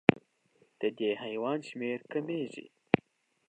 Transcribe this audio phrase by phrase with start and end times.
[0.79, 2.65] د دې حیوان شمېره کمېږي.